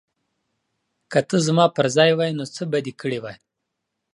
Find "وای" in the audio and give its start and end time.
2.15-2.31, 3.21-3.37